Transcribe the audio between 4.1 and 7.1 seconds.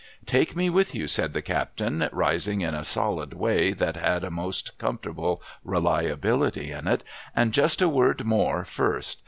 a most comfortable reliability in it,'